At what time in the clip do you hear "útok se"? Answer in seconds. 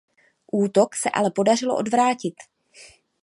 0.51-1.09